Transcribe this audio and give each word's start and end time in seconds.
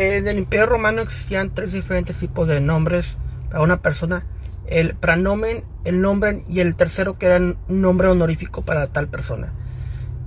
en 0.00 0.28
el 0.28 0.38
Imperio 0.38 0.66
Romano 0.66 1.02
existían 1.02 1.50
tres 1.54 1.72
diferentes 1.72 2.16
tipos 2.16 2.48
de 2.48 2.60
nombres 2.60 3.16
para 3.48 3.62
una 3.62 3.82
persona. 3.82 4.24
El 4.66 4.94
pranomen, 4.94 5.64
el 5.84 6.00
nombre 6.00 6.44
y 6.48 6.60
el 6.60 6.74
tercero 6.74 7.18
que 7.18 7.26
era 7.26 7.36
un 7.36 7.56
nombre 7.68 8.08
honorífico 8.08 8.62
para 8.62 8.86
tal 8.86 9.08
persona. 9.08 9.52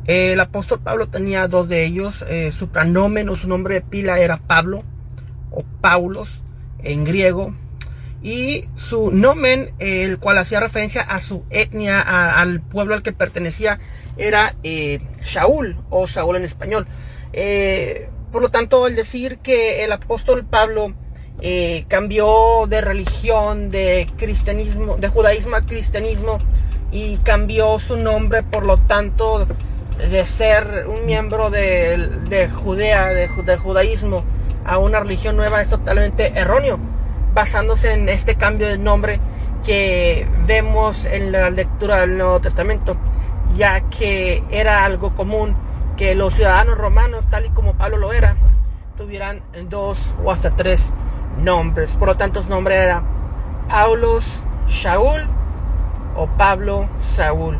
El 0.05 0.39
apóstol 0.39 0.81
Pablo 0.81 1.07
tenía 1.07 1.47
dos 1.47 1.69
de 1.69 1.85
ellos. 1.85 2.23
Eh, 2.27 2.51
su 2.51 2.67
pranomen 2.69 3.29
o 3.29 3.35
su 3.35 3.47
nombre 3.47 3.75
de 3.75 3.81
pila 3.81 4.19
era 4.19 4.37
Pablo 4.37 4.83
o 5.49 5.63
Paulos 5.81 6.43
en 6.79 7.05
griego. 7.05 7.55
Y 8.21 8.69
su 8.75 9.11
nomen, 9.11 9.73
el 9.79 10.17
cual 10.17 10.37
hacía 10.37 10.61
referencia 10.61 11.01
a 11.01 11.19
su 11.19 11.43
etnia, 11.49 11.99
al 11.99 12.61
pueblo 12.61 12.93
al 12.93 13.03
que 13.03 13.11
pertenecía, 13.11 13.79
era 14.17 14.55
eh, 14.63 15.01
Shaul 15.21 15.77
o 15.89 16.07
Saúl 16.07 16.37
en 16.37 16.43
español. 16.43 16.87
Eh, 17.33 18.09
por 18.33 18.41
lo 18.41 18.49
tanto, 18.49 18.87
el 18.87 18.95
decir 18.95 19.37
que 19.37 19.83
el 19.83 19.91
apóstol 19.91 20.43
Pablo 20.43 20.93
eh, 21.39 21.85
cambió 21.87 22.65
de 22.67 22.81
religión, 22.81 23.69
de 23.69 24.11
cristianismo, 24.17 24.97
de 24.97 25.07
judaísmo 25.07 25.55
a 25.55 25.61
cristianismo 25.61 26.39
y 26.91 27.17
cambió 27.17 27.77
su 27.77 27.95
nombre, 27.95 28.41
por 28.41 28.65
lo 28.65 28.79
tanto, 28.79 29.45
de 29.97 30.25
ser 30.25 30.87
un 30.87 31.05
miembro 31.05 31.51
de, 31.51 32.49
Judea, 32.51 33.09
de, 33.09 33.27
judaísmo, 33.27 34.23
a 34.65 34.79
una 34.79 34.99
religión 34.99 35.37
nueva 35.37 35.61
es 35.61 35.69
totalmente 35.69 36.33
erróneo, 36.35 36.79
basándose 37.35 37.93
en 37.93 38.09
este 38.09 38.33
cambio 38.33 38.67
de 38.67 38.79
nombre 38.79 39.19
que 39.63 40.27
vemos 40.47 41.05
en 41.05 41.31
la 41.31 41.51
lectura 41.51 42.01
del 42.01 42.17
Nuevo 42.17 42.41
Testamento, 42.41 42.97
ya 43.55 43.81
que 43.91 44.43
era 44.49 44.85
algo 44.85 45.15
común 45.15 45.55
que 45.97 46.15
los 46.15 46.33
ciudadanos 46.33 46.77
romanos, 46.77 47.27
tal 47.29 47.45
y 47.45 47.49
como 47.49 47.73
Pablo 47.73 47.97
lo 47.97 48.13
era, 48.13 48.35
tuvieran 48.97 49.41
dos 49.69 50.13
o 50.23 50.31
hasta 50.31 50.51
tres 50.51 50.91
nombres. 51.37 51.95
Por 51.95 52.07
lo 52.07 52.17
tanto, 52.17 52.43
su 52.43 52.49
nombre 52.49 52.75
era 52.75 53.03
Paulos 53.69 54.25
Shaul 54.67 55.27
o 56.15 56.27
Pablo 56.27 56.87
Saúl. 57.01 57.57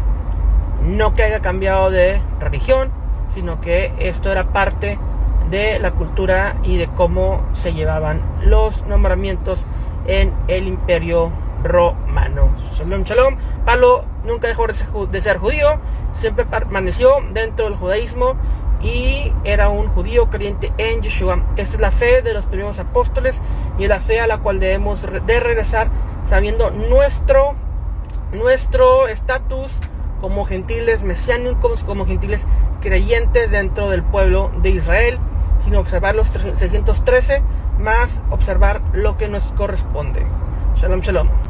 No 0.81 1.13
que 1.15 1.23
haya 1.23 1.41
cambiado 1.41 1.91
de 1.91 2.21
religión, 2.39 2.91
sino 3.33 3.61
que 3.61 3.93
esto 3.99 4.31
era 4.31 4.51
parte 4.51 4.99
de 5.49 5.79
la 5.79 5.91
cultura 5.91 6.55
y 6.63 6.77
de 6.77 6.87
cómo 6.87 7.43
se 7.53 7.73
llevaban 7.73 8.21
los 8.41 8.85
nombramientos 8.85 9.63
en 10.07 10.33
el 10.47 10.67
imperio 10.67 11.31
romano. 11.63 12.53
Shalom, 12.73 13.03
shalom. 13.03 13.37
Pablo 13.65 14.03
nunca 14.25 14.47
dejó 14.47 14.67
de 14.67 15.21
ser 15.21 15.37
judío, 15.37 15.79
siempre 16.13 16.45
permaneció 16.45 17.15
dentro 17.31 17.65
del 17.65 17.75
judaísmo 17.75 18.35
y 18.81 19.31
era 19.43 19.69
un 19.69 19.87
judío 19.87 20.29
creyente 20.29 20.73
en 20.77 21.01
Yeshua. 21.01 21.43
Esta 21.55 21.75
es 21.75 21.81
la 21.81 21.91
fe 21.91 22.21
de 22.21 22.33
los 22.33 22.45
primeros 22.45 22.79
apóstoles 22.79 23.39
y 23.77 23.83
es 23.83 23.89
la 23.89 23.99
fe 23.99 24.19
a 24.19 24.27
la 24.27 24.39
cual 24.39 24.59
debemos 24.59 25.01
de 25.01 25.39
regresar 25.39 25.89
sabiendo 26.27 26.71
nuestro 26.71 27.55
nuestro 28.33 29.07
estatus 29.07 29.71
como 30.19 30.45
gentiles 30.45 31.03
mesiánicos, 31.03 31.83
como 31.83 32.05
gentiles 32.05 32.45
creyentes 32.81 33.51
dentro 33.51 33.89
del 33.89 34.03
pueblo 34.03 34.51
de 34.61 34.69
Israel, 34.69 35.19
sin 35.63 35.75
observar 35.75 36.15
los 36.15 36.29
613, 36.29 37.41
más 37.79 38.21
observar 38.29 38.81
lo 38.93 39.17
que 39.17 39.27
nos 39.27 39.43
corresponde. 39.55 40.25
Shalom, 40.75 41.01
shalom. 41.01 41.42